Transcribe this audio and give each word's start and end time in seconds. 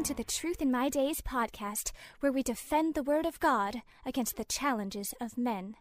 Welcome 0.00 0.16
to 0.16 0.24
the 0.24 0.32
Truth 0.32 0.62
in 0.62 0.70
My 0.70 0.88
Days 0.88 1.20
podcast, 1.20 1.92
where 2.20 2.32
we 2.32 2.42
defend 2.42 2.94
the 2.94 3.02
Word 3.02 3.26
of 3.26 3.38
God 3.38 3.82
against 4.06 4.38
the 4.38 4.46
challenges 4.46 5.12
of 5.20 5.36
men. 5.36 5.76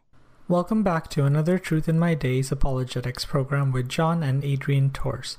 Welcome 0.50 0.84
back 0.84 1.10
to 1.11 1.23
another 1.23 1.57
Truth 1.57 1.88
in 1.88 1.98
My 1.98 2.16
Days 2.16 2.52
apologetics 2.52 3.24
program 3.24 3.71
with 3.71 3.88
John 3.88 4.21
and 4.21 4.43
Adrian 4.43 4.89
Torres. 4.89 5.38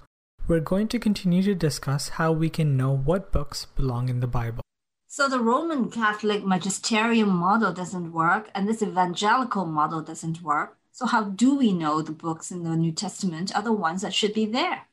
We're 0.48 0.60
going 0.60 0.88
to 0.88 0.98
continue 0.98 1.42
to 1.42 1.54
discuss 1.54 2.08
how 2.08 2.32
we 2.32 2.48
can 2.48 2.78
know 2.78 2.96
what 2.96 3.30
books 3.32 3.66
belong 3.66 4.08
in 4.08 4.20
the 4.20 4.26
Bible. 4.26 4.62
So, 5.08 5.28
the 5.28 5.40
Roman 5.40 5.90
Catholic 5.90 6.42
magisterium 6.42 7.28
model 7.28 7.74
doesn't 7.74 8.14
work, 8.14 8.50
and 8.54 8.66
this 8.66 8.82
evangelical 8.82 9.66
model 9.66 10.00
doesn't 10.00 10.40
work. 10.40 10.78
So, 10.90 11.04
how 11.04 11.24
do 11.24 11.54
we 11.54 11.74
know 11.74 12.00
the 12.00 12.12
books 12.12 12.50
in 12.50 12.62
the 12.62 12.74
New 12.76 12.92
Testament 12.92 13.54
are 13.54 13.62
the 13.62 13.74
ones 13.74 14.00
that 14.00 14.14
should 14.14 14.32
be 14.32 14.46
there? 14.46 14.86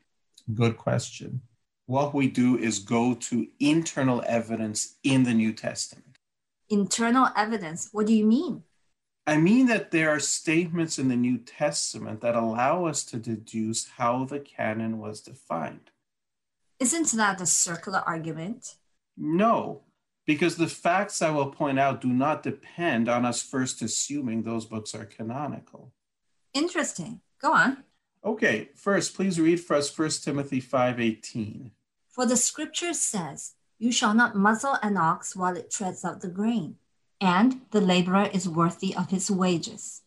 Good 0.54 0.76
question 0.76 1.44
what 1.88 2.14
we 2.14 2.27
do 2.27 2.58
is 2.58 2.80
go 2.80 3.14
to 3.14 3.48
internal 3.59 4.23
evidence 4.28 4.95
in 5.04 5.23
the 5.23 5.34
New 5.34 5.54
Testament. 5.54 6.18
Internal 6.70 7.30
evidence? 7.36 7.90
What 7.94 8.05
do 8.05 8.14
you 8.14 8.26
mean? 8.26 8.64
I 9.26 9.38
mean 9.38 9.68
that 9.68 9.92
there 9.92 10.09
are 10.09 10.20
statements 10.20 11.00
in 11.00 11.08
the 11.08 11.16
New 11.16 11.38
Testament 11.38 12.22
that 12.22 12.36
allow 12.36 12.86
us 12.86 13.04
to 13.05 13.18
deduce 13.18 13.88
how 13.98 14.26
the 14.26 14.40
canon 14.40 15.00
was 15.00 15.22
defined. 15.22 15.92
Isn't 16.80 17.12
that 17.14 17.42
a 17.42 17.45
circular 17.45 18.04
argument? 18.06 18.76
No, 19.17 19.84
because 20.26 20.58
the 20.58 20.67
facts 20.67 21.22
I 21.22 21.31
will 21.31 21.52
point 21.52 21.80
out 21.80 22.02
do 22.02 22.09
not 22.09 22.44
depend 22.44 23.09
on 23.09 23.26
us 23.26 23.42
first 23.42 23.81
assuming 23.81 24.44
those 24.44 24.66
books 24.66 24.94
are 24.94 25.06
canonical. 25.06 25.94
Interesting. 26.54 27.22
Go 27.42 27.53
on. 27.53 27.84
Okay, 28.23 28.69
first, 28.75 29.16
please 29.16 29.40
read 29.40 29.59
for 29.62 29.75
us 29.75 29.90
1 29.90 30.23
Timothy 30.23 30.62
5:18. 30.62 31.72
For 32.18 32.26
the 32.26 32.36
scripture 32.36 32.96
says, 32.96 33.54
You 33.78 33.92
shall 33.92 34.16
not 34.16 34.36
muzzle 34.36 34.76
an 34.82 34.98
ox 34.98 35.36
while 35.36 35.56
it 35.56 35.70
treads 35.70 36.04
out 36.04 36.22
the 36.22 36.28
grain, 36.28 36.78
and 37.22 37.62
the 37.70 37.80
laborer 37.80 38.28
is 38.34 38.50
worthy 38.50 38.96
of 38.96 39.12
his 39.12 39.30
wages. 39.30 40.02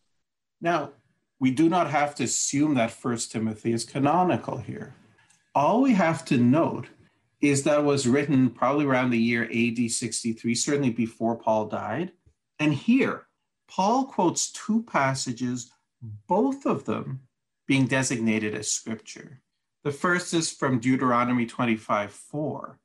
Now, 0.60 0.90
we 1.38 1.52
do 1.52 1.68
not 1.68 1.88
have 1.88 2.16
to 2.16 2.24
assume 2.24 2.74
that 2.74 2.90
First 2.90 3.30
Timothy 3.30 3.72
is 3.72 3.84
canonical 3.84 4.58
here. 4.58 4.92
All 5.54 5.82
we 5.82 5.94
have 5.94 6.24
to 6.24 6.36
note 6.36 6.88
is 7.40 7.62
that 7.62 7.78
it 7.78 7.84
was 7.84 8.08
written 8.08 8.50
probably 8.50 8.86
around 8.86 9.10
the 9.10 9.16
year 9.16 9.44
AD 9.44 9.88
63, 9.88 10.52
certainly 10.56 10.90
before 10.90 11.36
Paul 11.36 11.66
died. 11.66 12.10
And 12.58 12.74
here, 12.74 13.28
Paul 13.68 14.06
quotes 14.06 14.50
two 14.50 14.82
passages, 14.82 15.70
both 16.26 16.66
of 16.66 16.86
them 16.86 17.20
being 17.68 17.86
designated 17.86 18.56
as 18.56 18.68
scripture. 18.68 19.42
The 19.82 19.92
first 19.92 20.34
is 20.34 20.52
from 20.52 20.78
Deuteronomy 20.78 21.46
25 21.46 22.12
4. 22.12 22.78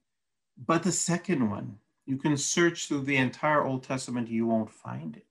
But 0.66 0.84
the 0.84 0.94
second 0.94 1.50
one, 1.50 1.80
you 2.06 2.18
can 2.18 2.38
search 2.38 2.88
through 2.88 3.02
the 3.02 3.18
entire 3.18 3.64
Old 3.64 3.84
Testament, 3.84 4.30
you 4.30 4.46
won't 4.46 4.72
find 4.72 5.18
it. 5.18 5.26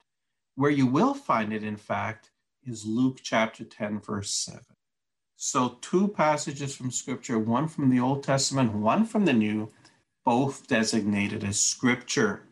Where 0.56 0.70
you 0.70 0.86
will 0.86 1.14
find 1.14 1.52
it, 1.52 1.62
in 1.62 1.76
fact, 1.76 2.30
is 2.64 2.84
Luke 2.84 3.18
chapter 3.22 3.64
10, 3.64 4.00
verse 4.00 4.30
7. 4.30 4.60
So, 5.36 5.78
two 5.80 6.08
passages 6.08 6.76
from 6.76 6.90
Scripture, 6.90 7.38
one 7.38 7.68
from 7.68 7.90
the 7.90 8.00
Old 8.00 8.22
Testament, 8.22 8.74
one 8.74 9.06
from 9.06 9.24
the 9.24 9.32
New, 9.32 9.72
both 10.24 10.66
designated 10.66 11.44
as 11.44 11.60
Scripture. 11.60 12.42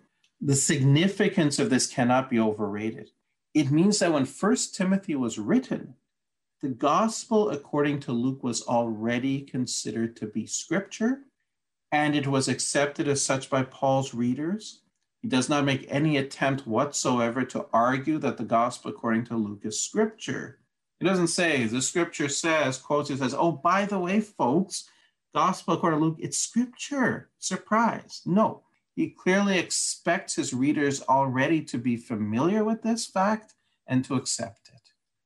The 0.40 0.56
significance 0.56 1.58
of 1.58 1.70
this 1.70 1.86
cannot 1.86 2.30
be 2.30 2.38
overrated. 2.38 3.10
It 3.54 3.70
means 3.70 3.98
that 3.98 4.12
when 4.12 4.24
First 4.24 4.74
Timothy 4.74 5.14
was 5.14 5.38
written, 5.38 5.94
the 6.62 6.68
gospel 6.68 7.50
according 7.50 7.98
to 8.00 8.12
Luke 8.12 8.44
was 8.44 8.62
already 8.62 9.40
considered 9.40 10.14
to 10.16 10.26
be 10.26 10.46
scripture, 10.46 11.22
and 11.90 12.14
it 12.14 12.28
was 12.28 12.46
accepted 12.46 13.08
as 13.08 13.22
such 13.22 13.50
by 13.50 13.64
Paul's 13.64 14.14
readers. 14.14 14.82
He 15.20 15.28
does 15.28 15.48
not 15.48 15.64
make 15.64 15.86
any 15.88 16.16
attempt 16.16 16.66
whatsoever 16.66 17.44
to 17.46 17.66
argue 17.72 18.18
that 18.18 18.36
the 18.36 18.44
gospel 18.44 18.92
according 18.92 19.24
to 19.26 19.36
Luke 19.36 19.62
is 19.64 19.80
scripture. 19.80 20.60
He 21.00 21.06
doesn't 21.06 21.28
say, 21.28 21.64
the 21.66 21.82
scripture 21.82 22.28
says, 22.28 22.78
quotes, 22.78 23.08
he 23.08 23.16
says, 23.16 23.34
oh, 23.36 23.50
by 23.50 23.84
the 23.84 23.98
way, 23.98 24.20
folks, 24.20 24.88
gospel 25.34 25.74
according 25.74 25.98
to 25.98 26.06
Luke, 26.06 26.18
it's 26.20 26.38
scripture. 26.38 27.30
Surprise. 27.38 28.22
No, 28.24 28.62
he 28.94 29.10
clearly 29.10 29.58
expects 29.58 30.36
his 30.36 30.54
readers 30.54 31.02
already 31.02 31.60
to 31.62 31.78
be 31.78 31.96
familiar 31.96 32.62
with 32.62 32.82
this 32.82 33.04
fact 33.04 33.54
and 33.84 34.04
to 34.04 34.14
accept 34.14 34.61
it. 34.61 34.61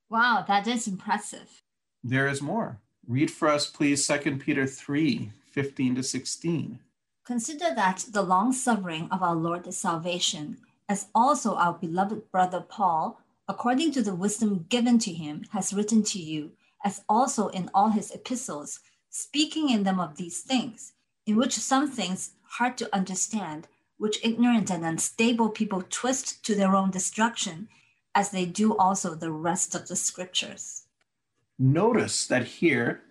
Wow, 0.08 0.44
that 0.46 0.68
is 0.68 0.86
impressive. 0.86 1.62
There 2.04 2.28
is 2.28 2.40
more. 2.40 2.80
Read 3.06 3.30
for 3.30 3.48
us, 3.48 3.68
please, 3.68 4.06
2 4.06 4.36
Peter 4.36 4.66
3 4.66 5.30
15 5.50 5.94
to 5.96 6.02
16. 6.02 6.78
Consider 7.24 7.74
that 7.74 8.04
the 8.10 8.22
long 8.22 8.52
suffering 8.52 9.08
of 9.10 9.22
our 9.22 9.34
Lord 9.34 9.66
is 9.66 9.76
salvation, 9.76 10.58
as 10.88 11.06
also 11.14 11.56
our 11.56 11.72
beloved 11.72 12.30
brother 12.30 12.60
Paul, 12.60 13.20
according 13.48 13.90
to 13.92 14.02
the 14.02 14.14
wisdom 14.14 14.66
given 14.68 14.98
to 15.00 15.12
him, 15.12 15.44
has 15.50 15.72
written 15.72 16.02
to 16.04 16.20
you, 16.20 16.52
as 16.84 17.02
also 17.08 17.48
in 17.48 17.70
all 17.74 17.88
his 17.90 18.10
epistles, 18.12 18.80
speaking 19.10 19.70
in 19.70 19.82
them 19.82 19.98
of 19.98 20.16
these 20.16 20.40
things, 20.40 20.92
in 21.26 21.36
which 21.36 21.54
some 21.54 21.90
things 21.90 22.32
hard 22.42 22.76
to 22.78 22.94
understand, 22.94 23.66
which 23.98 24.24
ignorant 24.24 24.70
and 24.70 24.84
unstable 24.84 25.48
people 25.48 25.82
twist 25.88 26.44
to 26.44 26.54
their 26.54 26.76
own 26.76 26.90
destruction 26.90 27.68
as 28.16 28.30
they 28.30 28.46
do 28.46 28.74
also 28.78 29.14
the 29.14 29.30
rest 29.30 29.74
of 29.74 29.86
the 29.88 29.94
scriptures. 29.94 30.84
Notice 31.58 32.26
that 32.26 32.46
here, 32.46 33.02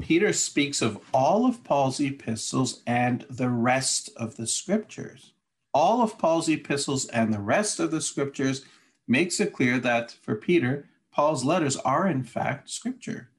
Peter 0.00 0.34
speaks 0.34 0.82
of 0.82 1.00
all 1.14 1.46
of 1.46 1.64
Paul's 1.64 1.98
epistles 1.98 2.82
and 2.86 3.24
the 3.30 3.48
rest 3.48 4.10
of 4.18 4.36
the 4.36 4.46
scriptures. 4.46 5.32
All 5.72 6.02
of 6.02 6.18
Paul's 6.18 6.48
epistles 6.48 7.06
and 7.06 7.32
the 7.32 7.40
rest 7.40 7.80
of 7.80 7.90
the 7.90 8.02
scriptures 8.02 8.66
makes 9.08 9.40
it 9.40 9.54
clear 9.54 9.78
that 9.78 10.12
for 10.22 10.34
Peter, 10.34 10.90
Paul's 11.10 11.42
letters 11.42 11.76
are 11.78 12.06
in 12.06 12.22
fact 12.22 12.68
scripture. 12.68 13.30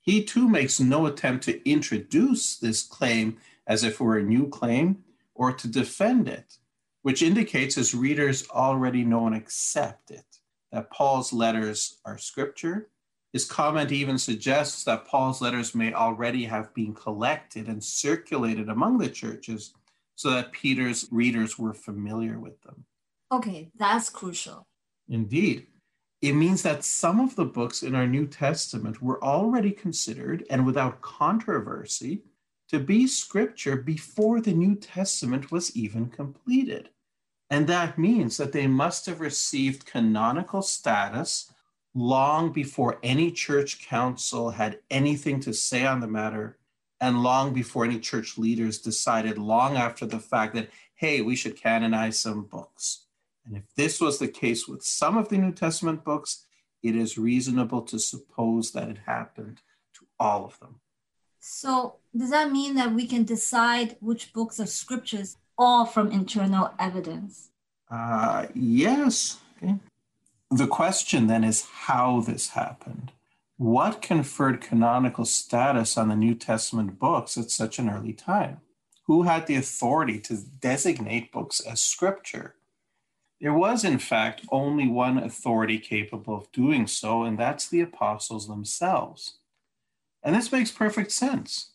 He 0.00 0.24
too 0.24 0.48
makes 0.48 0.80
no 0.80 1.04
attempt 1.04 1.44
to 1.44 1.68
introduce 1.68 2.56
this 2.56 2.82
claim 2.82 3.36
as 3.66 3.84
if 3.84 3.94
it 3.94 4.00
were 4.00 4.18
a 4.18 4.22
new 4.22 4.48
claim 4.48 5.04
or 5.34 5.52
to 5.52 5.68
defend 5.68 6.28
it, 6.28 6.56
which 7.02 7.22
indicates 7.22 7.74
his 7.74 7.94
readers 7.94 8.48
already 8.50 9.04
know 9.04 9.26
and 9.26 9.36
accept 9.36 10.10
it 10.10 10.31
that 10.72 10.90
Paul's 10.90 11.32
letters 11.32 12.00
are 12.04 12.18
scripture. 12.18 12.88
His 13.32 13.44
comment 13.44 13.92
even 13.92 14.18
suggests 14.18 14.84
that 14.84 15.06
Paul's 15.06 15.40
letters 15.40 15.74
may 15.74 15.92
already 15.92 16.44
have 16.44 16.74
been 16.74 16.94
collected 16.94 17.68
and 17.68 17.82
circulated 17.82 18.68
among 18.68 18.98
the 18.98 19.08
churches 19.08 19.74
so 20.16 20.30
that 20.30 20.52
Peter's 20.52 21.08
readers 21.10 21.58
were 21.58 21.72
familiar 21.72 22.38
with 22.38 22.60
them. 22.62 22.84
Okay, 23.30 23.70
that's 23.76 24.10
crucial. 24.10 24.66
Indeed. 25.08 25.66
It 26.20 26.34
means 26.34 26.62
that 26.62 26.84
some 26.84 27.18
of 27.18 27.34
the 27.34 27.44
books 27.44 27.82
in 27.82 27.94
our 27.94 28.06
New 28.06 28.26
Testament 28.26 29.02
were 29.02 29.22
already 29.24 29.72
considered 29.72 30.44
and 30.50 30.64
without 30.64 31.00
controversy 31.00 32.22
to 32.68 32.78
be 32.78 33.06
scripture 33.06 33.76
before 33.76 34.40
the 34.40 34.52
New 34.52 34.76
Testament 34.76 35.50
was 35.50 35.76
even 35.76 36.08
completed. 36.08 36.90
And 37.52 37.66
that 37.66 37.98
means 37.98 38.38
that 38.38 38.52
they 38.52 38.66
must 38.66 39.04
have 39.04 39.20
received 39.20 39.84
canonical 39.84 40.62
status 40.62 41.52
long 41.94 42.50
before 42.50 42.98
any 43.02 43.30
church 43.30 43.86
council 43.86 44.48
had 44.52 44.78
anything 44.90 45.38
to 45.40 45.52
say 45.52 45.84
on 45.84 46.00
the 46.00 46.06
matter, 46.06 46.56
and 46.98 47.22
long 47.22 47.52
before 47.52 47.84
any 47.84 47.98
church 47.98 48.38
leaders 48.38 48.78
decided, 48.78 49.36
long 49.36 49.76
after 49.76 50.06
the 50.06 50.18
fact, 50.18 50.54
that, 50.54 50.70
hey, 50.94 51.20
we 51.20 51.36
should 51.36 51.54
canonize 51.54 52.18
some 52.18 52.44
books. 52.44 53.04
And 53.44 53.54
if 53.54 53.64
this 53.76 54.00
was 54.00 54.18
the 54.18 54.28
case 54.28 54.66
with 54.66 54.82
some 54.82 55.18
of 55.18 55.28
the 55.28 55.36
New 55.36 55.52
Testament 55.52 56.04
books, 56.04 56.46
it 56.82 56.96
is 56.96 57.18
reasonable 57.18 57.82
to 57.82 57.98
suppose 57.98 58.72
that 58.72 58.88
it 58.88 59.00
happened 59.04 59.60
to 59.96 60.06
all 60.18 60.46
of 60.46 60.58
them. 60.58 60.80
So, 61.38 61.96
does 62.16 62.30
that 62.30 62.50
mean 62.50 62.76
that 62.76 62.94
we 62.94 63.06
can 63.06 63.24
decide 63.24 63.96
which 64.00 64.32
books 64.32 64.58
are 64.58 64.64
scriptures 64.64 65.36
all 65.58 65.84
from 65.84 66.10
internal 66.10 66.72
evidence? 66.78 67.50
Uh, 67.90 68.46
yes. 68.54 69.38
Okay. 69.56 69.76
The 70.50 70.66
question 70.66 71.26
then 71.26 71.44
is 71.44 71.66
how 71.72 72.20
this 72.20 72.50
happened. 72.50 73.12
What 73.56 74.02
conferred 74.02 74.60
canonical 74.60 75.24
status 75.24 75.96
on 75.96 76.08
the 76.08 76.16
New 76.16 76.34
Testament 76.34 76.98
books 76.98 77.36
at 77.36 77.50
such 77.50 77.78
an 77.78 77.88
early 77.88 78.12
time? 78.12 78.60
Who 79.06 79.22
had 79.22 79.46
the 79.46 79.56
authority 79.56 80.18
to 80.20 80.38
designate 80.60 81.32
books 81.32 81.60
as 81.60 81.80
scripture? 81.80 82.54
There 83.40 83.52
was, 83.52 83.84
in 83.84 83.98
fact, 83.98 84.46
only 84.50 84.86
one 84.86 85.18
authority 85.18 85.78
capable 85.78 86.36
of 86.36 86.52
doing 86.52 86.86
so, 86.86 87.24
and 87.24 87.36
that's 87.36 87.68
the 87.68 87.80
apostles 87.80 88.46
themselves. 88.46 89.38
And 90.22 90.36
this 90.36 90.52
makes 90.52 90.70
perfect 90.70 91.10
sense. 91.10 91.71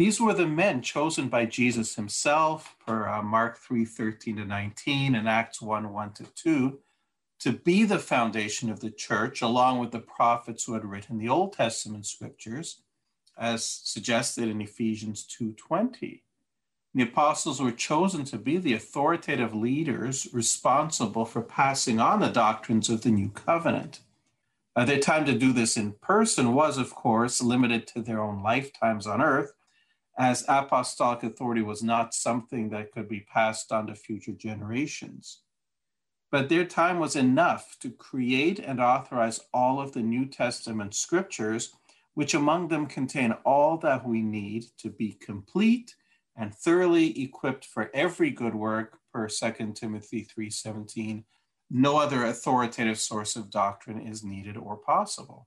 These 0.00 0.18
were 0.18 0.32
the 0.32 0.46
men 0.46 0.80
chosen 0.80 1.28
by 1.28 1.44
Jesus 1.44 1.96
himself, 1.96 2.74
per 2.86 3.06
uh, 3.06 3.20
Mark 3.20 3.58
3 3.58 3.84
13 3.84 4.36
to 4.36 4.46
19 4.46 5.14
and 5.14 5.28
Acts 5.28 5.60
1 5.60 5.92
1 5.92 6.12
to 6.14 6.24
2, 6.24 6.78
to 7.40 7.52
be 7.52 7.84
the 7.84 7.98
foundation 7.98 8.70
of 8.70 8.80
the 8.80 8.90
church, 8.90 9.42
along 9.42 9.78
with 9.78 9.90
the 9.90 9.98
prophets 9.98 10.64
who 10.64 10.72
had 10.72 10.86
written 10.86 11.18
the 11.18 11.28
Old 11.28 11.52
Testament 11.52 12.06
scriptures, 12.06 12.80
as 13.36 13.62
suggested 13.62 14.48
in 14.48 14.62
Ephesians 14.62 15.22
2 15.24 15.52
20. 15.52 16.22
The 16.94 17.02
apostles 17.02 17.60
were 17.60 17.70
chosen 17.70 18.24
to 18.24 18.38
be 18.38 18.56
the 18.56 18.72
authoritative 18.72 19.54
leaders 19.54 20.28
responsible 20.32 21.26
for 21.26 21.42
passing 21.42 22.00
on 22.00 22.20
the 22.20 22.28
doctrines 22.28 22.88
of 22.88 23.02
the 23.02 23.10
new 23.10 23.28
covenant. 23.28 24.00
Uh, 24.74 24.86
their 24.86 24.98
time 24.98 25.26
to 25.26 25.36
do 25.36 25.52
this 25.52 25.76
in 25.76 25.92
person 25.92 26.54
was, 26.54 26.78
of 26.78 26.94
course, 26.94 27.42
limited 27.42 27.86
to 27.88 28.00
their 28.00 28.22
own 28.22 28.42
lifetimes 28.42 29.06
on 29.06 29.20
earth, 29.20 29.52
as 30.20 30.44
apostolic 30.48 31.22
authority 31.22 31.62
was 31.62 31.82
not 31.82 32.12
something 32.12 32.68
that 32.68 32.92
could 32.92 33.08
be 33.08 33.20
passed 33.20 33.72
on 33.72 33.86
to 33.86 33.94
future 33.94 34.32
generations. 34.32 35.40
But 36.30 36.50
their 36.50 36.66
time 36.66 36.98
was 36.98 37.16
enough 37.16 37.78
to 37.80 37.90
create 37.90 38.58
and 38.58 38.82
authorize 38.82 39.40
all 39.54 39.80
of 39.80 39.92
the 39.92 40.02
New 40.02 40.26
Testament 40.26 40.94
scriptures, 40.94 41.72
which 42.12 42.34
among 42.34 42.68
them 42.68 42.86
contain 42.86 43.32
all 43.46 43.78
that 43.78 44.06
we 44.06 44.20
need 44.20 44.66
to 44.76 44.90
be 44.90 45.14
complete 45.14 45.96
and 46.36 46.54
thoroughly 46.54 47.18
equipped 47.18 47.64
for 47.64 47.90
every 47.94 48.30
good 48.30 48.54
work 48.54 48.98
per 49.14 49.26
2 49.26 49.74
Timothy 49.74 50.22
3:17 50.22 51.24
no 51.70 51.98
other 51.98 52.26
authoritative 52.26 52.98
source 52.98 53.36
of 53.36 53.48
doctrine 53.48 54.00
is 54.00 54.22
needed 54.22 54.56
or 54.58 54.76
possible. 54.76 55.46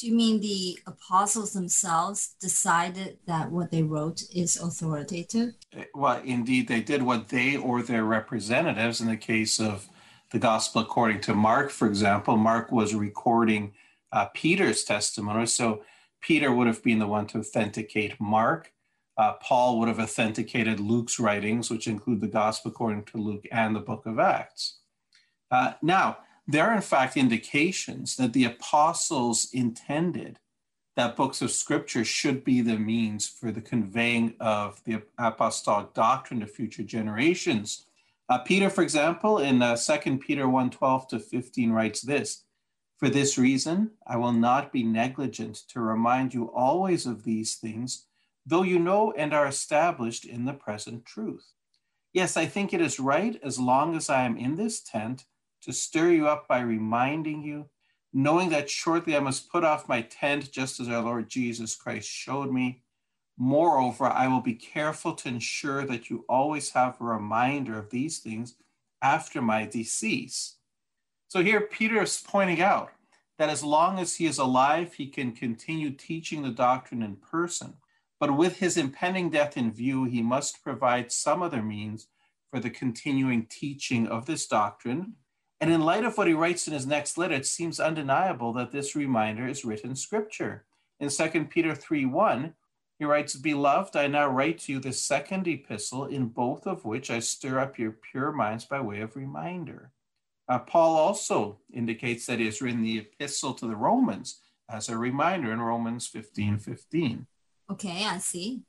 Do 0.00 0.06
you 0.06 0.14
mean 0.14 0.40
the 0.40 0.78
apostles 0.86 1.52
themselves 1.52 2.34
decided 2.40 3.18
that 3.26 3.50
what 3.50 3.70
they 3.70 3.82
wrote 3.82 4.22
is 4.34 4.56
authoritative? 4.56 5.52
Well, 5.94 6.22
indeed, 6.24 6.68
they 6.68 6.80
did 6.80 7.02
what 7.02 7.28
they 7.28 7.58
or 7.58 7.82
their 7.82 8.04
representatives, 8.04 9.02
in 9.02 9.08
the 9.08 9.18
case 9.18 9.60
of 9.60 9.90
the 10.30 10.38
gospel 10.38 10.80
according 10.80 11.20
to 11.22 11.34
Mark, 11.34 11.70
for 11.70 11.86
example, 11.86 12.38
Mark 12.38 12.72
was 12.72 12.94
recording 12.94 13.74
uh, 14.10 14.26
Peter's 14.32 14.84
testimony. 14.84 15.44
So 15.44 15.82
Peter 16.22 16.50
would 16.50 16.66
have 16.66 16.82
been 16.82 16.98
the 16.98 17.06
one 17.06 17.26
to 17.26 17.40
authenticate 17.40 18.18
Mark. 18.18 18.72
Uh, 19.18 19.34
Paul 19.34 19.78
would 19.78 19.88
have 19.88 20.00
authenticated 20.00 20.80
Luke's 20.80 21.20
writings, 21.20 21.68
which 21.68 21.86
include 21.86 22.22
the 22.22 22.26
gospel 22.28 22.70
according 22.70 23.04
to 23.04 23.18
Luke 23.18 23.44
and 23.52 23.76
the 23.76 23.80
book 23.80 24.06
of 24.06 24.18
Acts. 24.18 24.78
Uh, 25.50 25.74
now, 25.82 26.16
there 26.50 26.68
are 26.68 26.74
in 26.74 26.82
fact 26.82 27.16
indications 27.16 28.16
that 28.16 28.32
the 28.32 28.44
apostles 28.44 29.48
intended 29.52 30.38
that 30.96 31.16
books 31.16 31.40
of 31.40 31.50
scripture 31.50 32.04
should 32.04 32.42
be 32.44 32.60
the 32.60 32.76
means 32.76 33.28
for 33.28 33.52
the 33.52 33.60
conveying 33.60 34.34
of 34.40 34.82
the 34.84 35.00
apostolic 35.18 35.94
doctrine 35.94 36.40
to 36.40 36.46
future 36.46 36.82
generations. 36.82 37.86
Uh, 38.28 38.38
Peter, 38.38 38.68
for 38.68 38.82
example, 38.82 39.38
in 39.38 39.62
uh, 39.62 39.76
2 39.76 40.18
Peter 40.18 40.48
1 40.48 40.70
12 40.70 41.08
to 41.08 41.18
15, 41.18 41.70
writes 41.70 42.00
this 42.00 42.44
For 42.98 43.08
this 43.08 43.38
reason, 43.38 43.92
I 44.06 44.16
will 44.16 44.32
not 44.32 44.72
be 44.72 44.82
negligent 44.82 45.62
to 45.68 45.80
remind 45.80 46.34
you 46.34 46.50
always 46.52 47.06
of 47.06 47.22
these 47.22 47.54
things, 47.54 48.06
though 48.44 48.62
you 48.62 48.78
know 48.78 49.12
and 49.12 49.32
are 49.32 49.46
established 49.46 50.24
in 50.24 50.44
the 50.44 50.52
present 50.52 51.04
truth. 51.04 51.52
Yes, 52.12 52.36
I 52.36 52.46
think 52.46 52.74
it 52.74 52.80
is 52.80 52.98
right 52.98 53.38
as 53.42 53.60
long 53.60 53.96
as 53.96 54.10
I 54.10 54.24
am 54.24 54.36
in 54.36 54.56
this 54.56 54.80
tent 54.80 55.24
to 55.62 55.72
stir 55.72 56.10
you 56.10 56.28
up 56.28 56.48
by 56.48 56.60
reminding 56.60 57.42
you, 57.42 57.68
knowing 58.12 58.48
that 58.50 58.70
shortly 58.70 59.16
I 59.16 59.20
must 59.20 59.50
put 59.50 59.64
off 59.64 59.88
my 59.88 60.02
tent 60.02 60.50
just 60.52 60.80
as 60.80 60.88
our 60.88 61.02
Lord 61.02 61.28
Jesus 61.28 61.74
Christ 61.74 62.08
showed 62.08 62.52
me. 62.52 62.82
Moreover, 63.38 64.06
I 64.06 64.28
will 64.28 64.40
be 64.40 64.54
careful 64.54 65.14
to 65.14 65.28
ensure 65.28 65.84
that 65.84 66.10
you 66.10 66.24
always 66.28 66.70
have 66.70 67.00
a 67.00 67.04
reminder 67.04 67.78
of 67.78 67.90
these 67.90 68.18
things 68.18 68.56
after 69.02 69.40
my 69.40 69.64
decease. 69.66 70.56
So 71.28 71.42
here 71.42 71.60
Peter 71.60 72.02
is 72.02 72.22
pointing 72.26 72.60
out 72.60 72.90
that 73.38 73.48
as 73.48 73.64
long 73.64 73.98
as 73.98 74.16
he 74.16 74.26
is 74.26 74.38
alive, 74.38 74.94
he 74.94 75.06
can 75.06 75.32
continue 75.32 75.90
teaching 75.90 76.42
the 76.42 76.50
doctrine 76.50 77.02
in 77.02 77.16
person. 77.16 77.74
But 78.18 78.36
with 78.36 78.58
his 78.58 78.76
impending 78.76 79.30
death 79.30 79.56
in 79.56 79.72
view, 79.72 80.04
he 80.04 80.20
must 80.20 80.62
provide 80.62 81.10
some 81.10 81.42
other 81.42 81.62
means 81.62 82.08
for 82.50 82.60
the 82.60 82.68
continuing 82.68 83.46
teaching 83.46 84.06
of 84.06 84.26
this 84.26 84.46
doctrine 84.46 85.14
and 85.60 85.70
in 85.70 85.82
light 85.82 86.04
of 86.04 86.16
what 86.16 86.26
he 86.26 86.32
writes 86.32 86.66
in 86.66 86.72
his 86.72 86.86
next 86.86 87.18
letter, 87.18 87.34
it 87.34 87.46
seems 87.46 87.78
undeniable 87.78 88.52
that 88.54 88.72
this 88.72 88.96
reminder 88.96 89.46
is 89.46 89.64
written 89.64 89.94
scripture. 89.94 90.64
In 90.98 91.10
2 91.10 91.44
Peter 91.44 91.74
3 91.74 92.06
1, 92.06 92.54
he 92.98 93.04
writes, 93.04 93.34
Beloved, 93.34 93.94
I 93.94 94.06
now 94.06 94.28
write 94.28 94.58
to 94.60 94.72
you 94.72 94.78
the 94.78 94.92
second 94.92 95.46
epistle, 95.46 96.06
in 96.06 96.28
both 96.28 96.66
of 96.66 96.84
which 96.84 97.10
I 97.10 97.18
stir 97.18 97.58
up 97.58 97.78
your 97.78 97.92
pure 97.92 98.32
minds 98.32 98.64
by 98.64 98.80
way 98.80 99.00
of 99.00 99.16
reminder. 99.16 99.92
Uh, 100.48 100.58
Paul 100.58 100.96
also 100.96 101.58
indicates 101.72 102.26
that 102.26 102.38
he 102.38 102.46
has 102.46 102.60
written 102.60 102.82
the 102.82 102.98
epistle 102.98 103.54
to 103.54 103.66
the 103.66 103.76
Romans 103.76 104.40
as 104.68 104.88
a 104.88 104.96
reminder 104.96 105.52
in 105.52 105.60
Romans 105.60 106.06
15 106.06 106.58
15. 106.58 107.26
Okay, 107.70 108.04
I 108.04 108.18
see. 108.18 108.62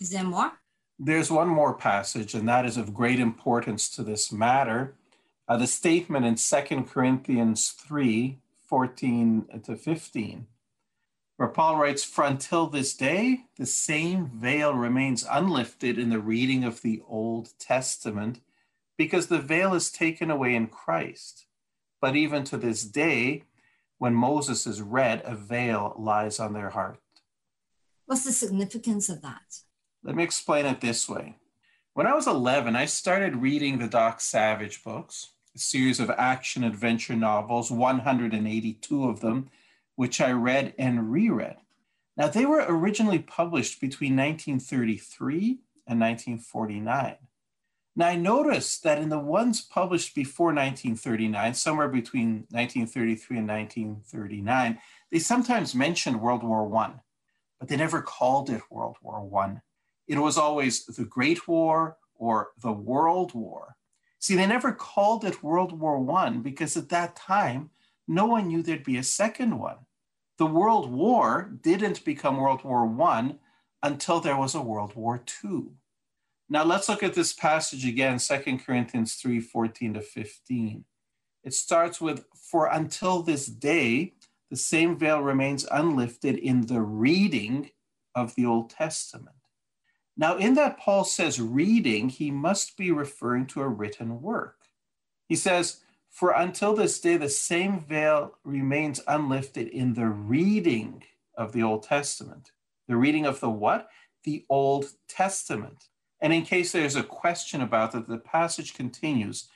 Is 0.00 0.10
there 0.10 0.24
more? 0.24 0.52
There's 0.98 1.30
one 1.30 1.48
more 1.48 1.74
passage, 1.74 2.34
and 2.34 2.48
that 2.48 2.64
is 2.64 2.76
of 2.76 2.94
great 2.94 3.20
importance 3.20 3.88
to 3.90 4.02
this 4.02 4.32
matter 4.32 4.94
uh, 5.48 5.56
the 5.56 5.66
statement 5.66 6.26
in 6.26 6.34
2 6.34 6.82
Corinthians 6.84 7.70
3 7.70 8.38
14 8.66 9.62
to 9.64 9.76
15, 9.76 10.46
where 11.36 11.48
Paul 11.48 11.76
writes, 11.76 12.02
For 12.02 12.24
until 12.24 12.66
this 12.66 12.94
day, 12.94 13.44
the 13.56 13.66
same 13.66 14.26
veil 14.26 14.74
remains 14.74 15.24
unlifted 15.30 15.98
in 15.98 16.10
the 16.10 16.18
reading 16.18 16.64
of 16.64 16.82
the 16.82 17.00
Old 17.08 17.50
Testament, 17.60 18.40
because 18.98 19.28
the 19.28 19.38
veil 19.38 19.72
is 19.72 19.90
taken 19.92 20.32
away 20.32 20.56
in 20.56 20.66
Christ. 20.66 21.46
But 22.00 22.16
even 22.16 22.42
to 22.44 22.56
this 22.56 22.82
day, 22.82 23.44
when 23.98 24.14
Moses 24.14 24.66
is 24.66 24.82
read, 24.82 25.22
a 25.24 25.36
veil 25.36 25.94
lies 25.96 26.40
on 26.40 26.52
their 26.52 26.70
heart. 26.70 27.00
What's 28.06 28.24
the 28.24 28.32
significance 28.32 29.08
of 29.08 29.22
that? 29.22 29.60
Let 30.02 30.16
me 30.16 30.24
explain 30.24 30.66
it 30.66 30.80
this 30.80 31.08
way. 31.08 31.36
When 31.94 32.06
I 32.06 32.14
was 32.14 32.26
11, 32.26 32.76
I 32.76 32.84
started 32.86 33.36
reading 33.36 33.78
the 33.78 33.88
Doc 33.88 34.20
Savage 34.20 34.82
books 34.84 35.30
series 35.56 36.00
of 36.00 36.10
action 36.10 36.64
adventure 36.64 37.16
novels, 37.16 37.70
182 37.70 39.08
of 39.08 39.20
them, 39.20 39.50
which 39.96 40.20
I 40.20 40.32
read 40.32 40.74
and 40.78 41.10
reread. 41.10 41.56
Now, 42.16 42.28
they 42.28 42.46
were 42.46 42.64
originally 42.66 43.18
published 43.18 43.80
between 43.80 44.16
1933 44.16 45.58
and 45.86 46.00
1949. 46.00 47.16
Now, 47.98 48.08
I 48.08 48.16
noticed 48.16 48.82
that 48.82 49.00
in 49.00 49.08
the 49.08 49.18
ones 49.18 49.62
published 49.62 50.14
before 50.14 50.48
1939, 50.48 51.54
somewhere 51.54 51.88
between 51.88 52.46
1933 52.50 53.38
and 53.38 53.48
1939, 53.48 54.78
they 55.10 55.18
sometimes 55.18 55.74
mentioned 55.74 56.20
World 56.20 56.42
War 56.42 56.74
I, 56.76 56.92
but 57.58 57.68
they 57.68 57.76
never 57.76 58.02
called 58.02 58.50
it 58.50 58.62
World 58.70 58.96
War 59.02 59.26
I. 59.42 59.60
It 60.06 60.18
was 60.18 60.36
always 60.36 60.84
the 60.84 61.04
Great 61.04 61.48
War 61.48 61.96
or 62.14 62.48
the 62.60 62.72
World 62.72 63.34
War. 63.34 63.75
See, 64.26 64.34
they 64.34 64.48
never 64.48 64.72
called 64.72 65.24
it 65.24 65.44
World 65.44 65.78
War 65.78 66.04
I 66.18 66.30
because 66.30 66.76
at 66.76 66.88
that 66.88 67.14
time, 67.14 67.70
no 68.08 68.26
one 68.26 68.48
knew 68.48 68.60
there'd 68.60 68.82
be 68.82 68.96
a 68.96 69.04
second 69.04 69.56
one. 69.56 69.76
The 70.36 70.46
World 70.46 70.90
War 70.90 71.48
didn't 71.62 72.04
become 72.04 72.38
World 72.38 72.64
War 72.64 72.92
I 73.08 73.36
until 73.84 74.18
there 74.18 74.36
was 74.36 74.56
a 74.56 74.60
World 74.60 74.96
War 74.96 75.22
II. 75.44 75.66
Now 76.48 76.64
let's 76.64 76.88
look 76.88 77.04
at 77.04 77.14
this 77.14 77.32
passage 77.32 77.86
again, 77.86 78.18
2 78.18 78.58
Corinthians 78.66 79.14
3 79.14 79.38
14 79.38 79.94
to 79.94 80.00
15. 80.00 80.84
It 81.44 81.54
starts 81.54 82.00
with, 82.00 82.24
For 82.50 82.66
until 82.66 83.22
this 83.22 83.46
day, 83.46 84.14
the 84.50 84.56
same 84.56 84.98
veil 84.98 85.20
remains 85.20 85.64
unlifted 85.70 86.36
in 86.36 86.62
the 86.62 86.80
reading 86.80 87.70
of 88.16 88.34
the 88.34 88.44
Old 88.44 88.70
Testament. 88.70 89.35
Now, 90.16 90.36
in 90.36 90.54
that 90.54 90.78
Paul 90.78 91.04
says 91.04 91.40
reading, 91.40 92.08
he 92.08 92.30
must 92.30 92.76
be 92.76 92.90
referring 92.90 93.46
to 93.48 93.60
a 93.60 93.68
written 93.68 94.22
work. 94.22 94.56
He 95.28 95.36
says, 95.36 95.80
For 96.10 96.30
until 96.30 96.74
this 96.74 96.98
day, 97.00 97.16
the 97.16 97.28
same 97.28 97.80
veil 97.80 98.32
remains 98.42 99.00
unlifted 99.06 99.68
in 99.68 99.94
the 99.94 100.06
reading 100.06 101.02
of 101.36 101.52
the 101.52 101.62
Old 101.62 101.82
Testament. 101.82 102.52
The 102.88 102.96
reading 102.96 103.26
of 103.26 103.40
the 103.40 103.50
what? 103.50 103.90
The 104.24 104.46
Old 104.48 104.86
Testament. 105.08 105.88
And 106.20 106.32
in 106.32 106.42
case 106.42 106.72
there's 106.72 106.96
a 106.96 107.02
question 107.02 107.60
about 107.60 107.92
that, 107.92 108.08
the 108.08 108.18
passage 108.18 108.74
continues 108.74 109.48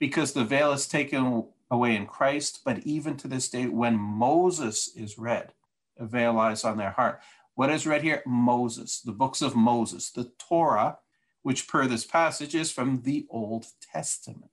because 0.00 0.32
the 0.32 0.44
veil 0.44 0.72
is 0.72 0.88
taken 0.88 1.44
away 1.70 1.94
in 1.94 2.06
Christ, 2.06 2.62
but 2.64 2.78
even 2.80 3.16
to 3.18 3.28
this 3.28 3.48
day, 3.48 3.66
when 3.66 3.96
Moses 3.96 4.90
is 4.96 5.18
read, 5.18 5.52
a 5.98 6.06
veil 6.06 6.32
lies 6.32 6.64
on 6.64 6.76
their 6.76 6.92
heart. 6.92 7.20
What 7.58 7.70
is 7.70 7.88
read 7.88 8.04
here? 8.04 8.22
Moses, 8.24 9.00
the 9.00 9.10
books 9.10 9.42
of 9.42 9.56
Moses, 9.56 10.12
the 10.12 10.30
Torah, 10.38 10.98
which 11.42 11.66
per 11.66 11.88
this 11.88 12.06
passage 12.06 12.54
is 12.54 12.70
from 12.70 13.02
the 13.02 13.26
Old 13.30 13.66
Testament. 13.92 14.52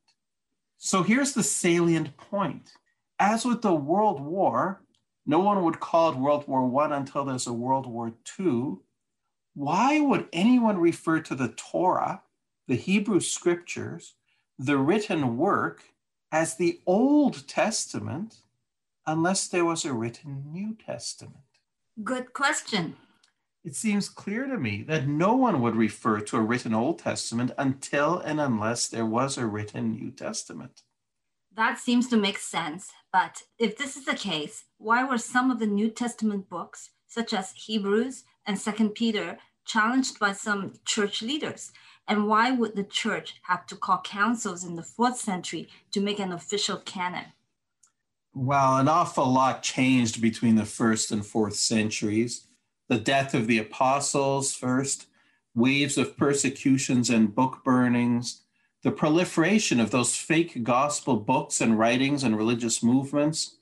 So 0.80 1.04
here's 1.04 1.32
the 1.32 1.44
salient 1.44 2.18
point. 2.18 2.72
As 3.20 3.46
with 3.46 3.62
the 3.62 3.76
World 3.76 4.20
War, 4.20 4.82
no 5.24 5.38
one 5.38 5.64
would 5.64 5.80
call 5.80 6.14
it 6.14 6.18
World 6.18 6.48
War 6.48 6.82
I 6.82 6.98
until 6.98 7.24
there's 7.24 7.46
a 7.46 7.54
World 7.54 7.86
War 7.86 8.12
II. 8.40 8.78
Why 9.54 10.00
would 10.00 10.28
anyone 10.34 10.80
refer 10.80 11.20
to 11.20 11.36
the 11.36 11.50
Torah, 11.50 12.24
the 12.68 12.76
Hebrew 12.76 13.20
scriptures, 13.20 14.16
the 14.58 14.80
written 14.80 15.38
work, 15.38 15.84
as 16.32 16.56
the 16.56 16.82
Old 16.88 17.48
Testament 17.48 18.38
unless 19.06 19.48
there 19.48 19.64
was 19.64 19.86
a 19.86 19.94
written 19.94 20.46
New 20.52 20.76
Testament? 20.84 21.45
Good 22.04 22.34
question. 22.34 22.98
it 23.64 23.76
seems 23.76 24.10
clear 24.10 24.46
to 24.46 24.58
me 24.58 24.84
that 24.84 25.08
no 25.08 25.36
one 25.36 25.62
would 25.62 25.76
refer 25.76 26.20
to 26.22 26.38
a 26.38 26.42
written 26.42 26.74
Old 26.74 27.00
Testament 27.00 27.52
until 27.58 28.20
and 28.20 28.40
unless 28.40 28.88
there 28.88 29.06
was 29.06 29.38
a 29.38 29.46
written 29.46 29.92
New 29.92 30.12
Testament. 30.12 30.84
That 31.56 31.80
seems 31.80 32.08
to 32.10 32.18
make 32.18 32.38
sense. 32.38 32.92
But 33.12 33.44
if 33.58 33.78
this 33.78 33.96
is 33.96 34.06
the 34.06 34.14
case, 34.14 34.66
why 34.78 35.04
were 35.06 35.18
some 35.18 35.50
of 35.50 35.60
the 35.60 35.68
New 35.68 35.90
Testament 35.90 36.50
books, 36.50 36.92
such 37.08 37.34
as 37.34 37.54
Hebrews 37.54 38.26
and 38.46 38.60
Second 38.60 38.90
Peter, 38.90 39.40
challenged 39.66 40.20
by 40.20 40.34
some 40.34 40.74
church 40.86 41.22
leaders? 41.22 41.72
And 42.08 42.28
why 42.28 42.52
would 42.52 42.76
the 42.76 42.84
church 42.84 43.36
have 43.44 43.66
to 43.68 43.76
call 43.76 44.02
councils 44.02 44.64
in 44.64 44.76
the 44.76 44.84
fourth 44.84 45.18
century 45.18 45.70
to 45.92 46.02
make 46.02 46.20
an 46.20 46.34
official 46.34 46.78
canon? 46.78 47.32
Well, 48.38 48.76
an 48.76 48.90
awful 48.90 49.32
lot 49.32 49.64
changed 49.64 50.22
between 50.22 50.56
the 50.56 50.66
first 50.66 51.10
and 51.10 51.26
fourth 51.26 51.56
centuries. 51.56 52.48
The 52.90 53.00
death 53.00 53.34
of 53.34 53.48
the 53.48 53.60
apostles, 53.60 54.54
first, 54.54 55.08
waves 55.56 55.98
of 55.98 56.18
persecutions 56.18 57.10
and 57.10 57.34
book 57.34 57.62
burnings, 57.64 58.42
the 58.84 58.92
proliferation 58.92 59.80
of 59.80 59.92
those 59.92 60.18
fake 60.18 60.66
gospel 60.66 61.16
books 61.16 61.62
and 61.62 61.80
writings 61.80 62.24
and 62.24 62.36
religious 62.36 62.84
movements, 62.84 63.56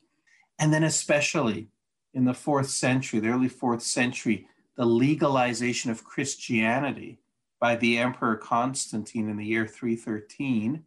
and 0.57 0.73
then, 0.73 0.83
especially 0.83 1.67
in 2.11 2.25
the 2.25 2.33
fourth 2.33 2.71
century, 2.71 3.19
the 3.19 3.29
early 3.29 3.49
fourth 3.49 3.83
century, 3.83 4.47
the 4.75 4.85
legalization 4.85 5.91
of 5.91 6.03
Christianity 6.03 7.19
by 7.59 7.75
the 7.75 7.99
Emperor 7.99 8.37
Constantine 8.37 9.29
in 9.29 9.37
the 9.37 9.45
year 9.45 9.67
313 9.67 10.83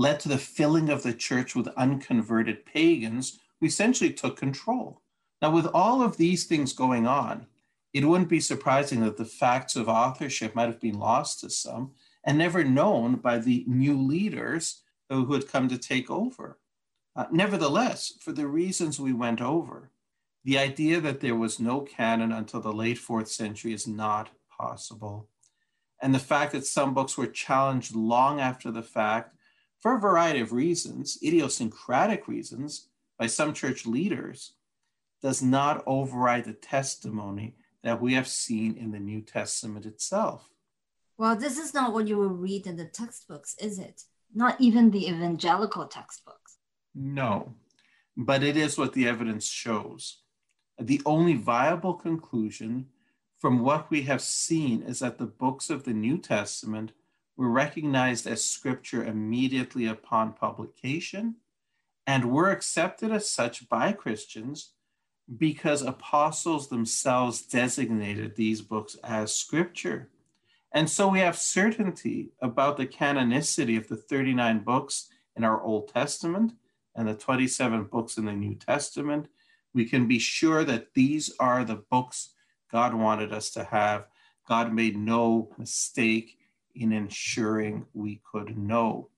led 0.00 0.18
to 0.18 0.30
the 0.30 0.38
filling 0.38 0.88
of 0.88 1.02
the 1.02 1.12
church 1.12 1.54
with 1.54 1.68
unconverted 1.76 2.64
pagans 2.64 3.38
who 3.60 3.66
essentially 3.66 4.10
took 4.10 4.34
control. 4.34 5.02
Now, 5.42 5.50
with 5.50 5.66
all 5.66 6.00
of 6.00 6.16
these 6.16 6.46
things 6.46 6.72
going 6.72 7.06
on, 7.06 7.46
it 7.92 8.06
wouldn't 8.06 8.30
be 8.30 8.40
surprising 8.40 9.00
that 9.00 9.18
the 9.18 9.26
facts 9.26 9.76
of 9.76 9.90
authorship 9.90 10.54
might 10.54 10.68
have 10.68 10.80
been 10.80 10.98
lost 10.98 11.40
to 11.40 11.50
some 11.50 11.90
and 12.24 12.38
never 12.38 12.64
known 12.64 13.16
by 13.16 13.36
the 13.36 13.62
new 13.66 13.94
leaders 13.94 14.80
who 15.10 15.30
had 15.34 15.46
come 15.46 15.68
to 15.68 15.76
take 15.76 16.10
over. 16.10 16.58
Uh, 17.14 17.26
nevertheless, 17.30 18.14
for 18.20 18.32
the 18.32 18.46
reasons 18.46 18.98
we 18.98 19.12
went 19.12 19.42
over, 19.42 19.90
the 20.44 20.56
idea 20.56 20.98
that 21.02 21.20
there 21.20 21.36
was 21.36 21.60
no 21.60 21.82
canon 21.82 22.32
until 22.32 22.60
the 22.60 22.72
late 22.72 22.96
fourth 22.96 23.28
century 23.28 23.74
is 23.74 23.86
not 23.86 24.30
possible 24.56 25.28
and 26.00 26.14
the 26.14 26.18
fact 26.18 26.52
that 26.52 26.66
some 26.66 26.94
books 26.94 27.16
were 27.16 27.26
challenged 27.26 27.94
long 27.94 28.40
after 28.40 28.70
the 28.70 28.82
fact 28.82 29.34
for 29.80 29.96
a 29.96 30.00
variety 30.00 30.40
of 30.40 30.52
reasons, 30.52 31.18
idiosyncratic 31.24 32.28
reasons, 32.28 32.88
by 33.18 33.26
some 33.26 33.52
church 33.52 33.86
leaders, 33.86 34.52
does 35.22 35.42
not 35.42 35.82
override 35.86 36.44
the 36.44 36.52
testimony 36.52 37.56
that 37.82 38.00
we 38.00 38.14
have 38.14 38.28
seen 38.28 38.76
in 38.76 38.92
the 38.92 38.98
New 38.98 39.20
Testament 39.20 39.86
itself. 39.86 40.48
Well, 41.18 41.36
this 41.36 41.58
is 41.58 41.74
not 41.74 41.92
what 41.92 42.08
you 42.08 42.16
will 42.16 42.28
read 42.28 42.66
in 42.66 42.76
the 42.76 42.86
textbooks, 42.86 43.54
is 43.58 43.78
it? 43.78 44.04
Not 44.34 44.60
even 44.60 44.90
the 44.90 45.08
evangelical 45.08 45.86
textbooks. 45.86 46.56
No, 46.94 47.54
but 48.16 48.42
it 48.42 48.56
is 48.56 48.78
what 48.78 48.92
the 48.92 49.06
evidence 49.06 49.46
shows. 49.46 50.18
The 50.78 51.02
only 51.04 51.34
viable 51.34 51.94
conclusion 51.94 52.86
from 53.38 53.60
what 53.60 53.90
we 53.90 54.02
have 54.02 54.22
seen 54.22 54.82
is 54.82 55.00
that 55.00 55.18
the 55.18 55.26
books 55.26 55.70
of 55.70 55.84
the 55.84 55.92
New 55.92 56.18
Testament 56.18 56.92
were 57.40 57.48
recognized 57.48 58.26
as 58.26 58.44
scripture 58.44 59.02
immediately 59.02 59.86
upon 59.86 60.30
publication 60.30 61.34
and 62.06 62.30
were 62.30 62.50
accepted 62.50 63.10
as 63.10 63.30
such 63.30 63.66
by 63.66 63.92
Christians 63.92 64.72
because 65.38 65.80
apostles 65.80 66.68
themselves 66.68 67.40
designated 67.40 68.36
these 68.36 68.60
books 68.60 68.94
as 69.02 69.34
scripture. 69.34 70.10
And 70.72 70.90
so 70.90 71.08
we 71.08 71.20
have 71.20 71.38
certainty 71.38 72.28
about 72.42 72.76
the 72.76 72.86
canonicity 72.86 73.78
of 73.78 73.88
the 73.88 73.96
39 73.96 74.58
books 74.58 75.08
in 75.34 75.42
our 75.42 75.62
Old 75.62 75.88
Testament 75.88 76.52
and 76.94 77.08
the 77.08 77.14
27 77.14 77.84
books 77.84 78.18
in 78.18 78.26
the 78.26 78.34
New 78.34 78.54
Testament. 78.54 79.28
We 79.72 79.86
can 79.86 80.06
be 80.06 80.18
sure 80.18 80.62
that 80.64 80.92
these 80.92 81.32
are 81.40 81.64
the 81.64 81.82
books 81.90 82.34
God 82.70 82.92
wanted 82.92 83.32
us 83.32 83.48
to 83.52 83.64
have. 83.64 84.08
God 84.46 84.74
made 84.74 84.98
no 84.98 85.48
mistake 85.56 86.36
in 86.74 86.92
ensuring 86.92 87.86
we 87.94 88.20
could 88.30 88.56
know. 88.56 89.08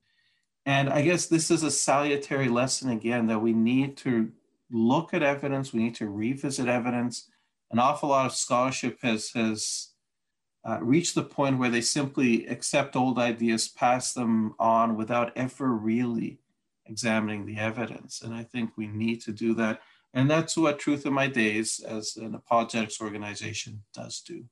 And 0.65 0.89
I 0.89 1.03
guess 1.03 1.27
this 1.27 1.51
is 1.51 1.63
a 1.63 1.71
salutary 1.71 2.49
lesson 2.49 2.91
again 2.91 3.27
that 3.27 3.41
we 3.41 3.53
need 3.53 3.97
to 3.99 4.31
look 4.71 5.13
at 5.13 5.23
evidence, 5.23 5.73
we 5.73 5.83
need 5.83 5.97
to 5.97 6.09
revisit 6.09 6.69
evidence. 6.69 7.29
An 7.71 7.79
awful 7.79 8.11
lot 8.11 8.27
of 8.27 8.33
scholarship 8.33 8.99
has, 9.03 9.31
has 9.31 9.89
uh, 10.65 10.79
reached 10.81 11.15
the 11.15 11.23
point 11.23 11.59
where 11.59 11.71
they 11.71 11.81
simply 11.81 12.47
accept 12.47 12.97
old 12.97 13.19
ideas, 13.19 13.69
pass 13.69 14.15
them 14.15 14.55
on 14.59 14.97
without 14.97 15.33
ever 15.37 15.73
really 15.73 16.39
examining 16.87 17.47
the 17.47 17.59
evidence. 17.59 18.23
And 18.23 18.35
I 18.35 18.45
think 18.45 18.71
we 18.77 18.87
need 18.87 19.21
to 19.23 19.33
do 19.33 19.55
that. 19.55 19.81
And 20.15 20.31
that's 20.31 20.57
what 20.57 20.79
Truth 20.79 21.07
in 21.07 21.13
My 21.13 21.27
Days 21.27 21.81
as 21.81 22.17
an 22.17 22.35
apologetics 22.35 23.01
organization 23.01 23.83
does 23.95 24.21
do. 24.21 24.45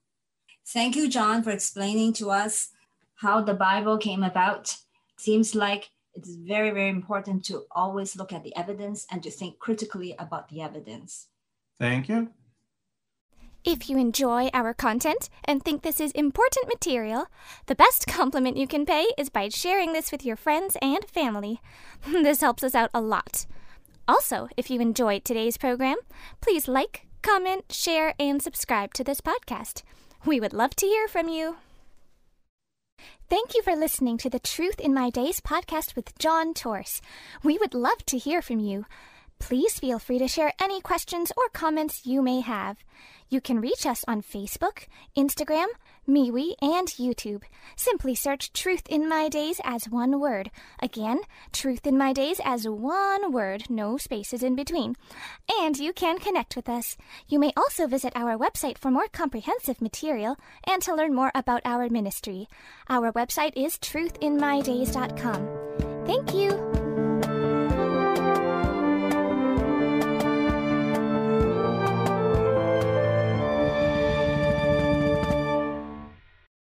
Thank 0.67 0.97
you, 0.97 1.09
John, 1.09 1.43
for 1.43 1.51
explaining 1.51 2.13
to 2.15 2.31
us 2.31 2.71
how 3.21 3.41
the 3.41 3.55
Bible 3.55 3.99
came 3.99 4.23
about. 4.23 4.77
Seems 5.19 5.55
like 5.55 5.91
it's 6.15 6.35
very, 6.35 6.71
very 6.71 6.89
important 6.89 7.45
to 7.45 7.65
always 7.71 8.17
look 8.17 8.33
at 8.33 8.43
the 8.43 8.57
evidence 8.57 9.07
and 9.11 9.23
to 9.23 9.31
think 9.31 9.59
critically 9.59 10.15
about 10.19 10.49
the 10.49 10.63
evidence. 10.63 11.29
Thank 11.79 12.09
you. 12.09 12.31
If 13.63 13.91
you 13.91 13.99
enjoy 13.99 14.49
our 14.55 14.73
content 14.73 15.29
and 15.45 15.63
think 15.63 15.83
this 15.83 16.01
is 16.01 16.13
important 16.13 16.67
material, 16.67 17.27
the 17.67 17.75
best 17.75 18.07
compliment 18.07 18.57
you 18.57 18.67
can 18.67 18.87
pay 18.87 19.07
is 19.19 19.29
by 19.29 19.51
sharing 19.51 19.93
this 19.93 20.11
with 20.11 20.25
your 20.25 20.37
friends 20.37 20.79
and 20.81 21.05
family. 21.05 21.61
this 22.07 22.41
helps 22.41 22.65
us 22.65 22.75
out 22.75 22.91
a 22.95 23.03
lot. 23.03 23.45
Also, 24.09 24.49
if 24.57 24.71
you 24.71 24.81
enjoyed 24.81 25.27
today's 25.27 25.59
program, 25.59 25.97
please 26.41 26.69
like, 26.69 27.07
comment, 27.21 27.65
share, 27.71 28.15
and 28.19 28.43
subscribe 28.43 28.95
to 28.95 29.05
this 29.05 29.21
podcast. 29.21 29.83
We 30.25 30.41
would 30.41 30.55
love 30.55 30.75
to 30.77 30.87
hear 30.87 31.07
from 31.07 31.29
you. 31.29 31.57
Thank 33.29 33.55
you 33.55 33.63
for 33.63 33.77
listening 33.77 34.19
to 34.19 34.31
the 34.31 34.39
Truth 34.39 34.81
in 34.81 34.93
My 34.93 35.11
Days 35.11 35.41
podcast 35.41 35.95
with 35.95 36.19
John 36.19 36.55
Torres. 36.55 37.01
We 37.43 37.59
would 37.59 37.75
love 37.75 38.05
to 38.07 38.19
hear 38.19 38.43
from 38.43 38.59
you. 38.59 38.87
Please 39.39 39.79
feel 39.79 39.99
free 39.99 40.19
to 40.19 40.29
share 40.29 40.53
any 40.61 40.81
questions 40.81 41.33
or 41.37 41.49
comments 41.49 42.05
you 42.05 42.23
may 42.23 42.41
have. 42.41 42.79
You 43.29 43.41
can 43.41 43.61
reach 43.61 43.87
us 43.87 44.05
on 44.07 44.23
Facebook, 44.23 44.87
Instagram, 45.17 45.67
MeWe, 46.09 46.55
and 46.61 46.89
YouTube. 46.89 47.43
Simply 47.77 48.15
search 48.15 48.53
Truth 48.53 48.83
in 48.89 49.09
My 49.09 49.29
Days 49.29 49.61
as 49.65 49.89
one 49.89 50.21
word. 50.21 50.51
Again, 50.81 51.21
Truth 51.53 51.87
in 51.87 51.97
My 51.97 52.13
Days 52.13 52.41
as 52.45 52.69
one 52.69 53.33
word, 53.33 53.71
no 53.71 53.97
spaces 53.97 54.43
in 54.43 54.57
between. 54.57 54.97
And 55.61 55.77
you 55.77 55.93
can 55.93 56.19
connect 56.19 56.57
with 56.57 56.69
us. 56.69 56.97
You 57.29 57.39
may 57.39 57.53
also 57.57 57.87
visit 57.87 58.13
our 58.15 58.37
website 58.37 58.79
for 58.79 58.91
more 58.91 59.09
comprehensive 59.09 59.81
material 59.81 60.37
and 60.65 60.83
to 60.83 60.95
learn 60.95 61.15
more 61.15 61.31
about 61.35 61.63
our 61.65 61.89
ministry. 61.89 62.49
Our 62.89 63.13
website 63.13 63.53
is 63.57 63.79
truthinmydays.com. 63.79 66.07
Thank 66.07 66.35
you. 66.35 66.70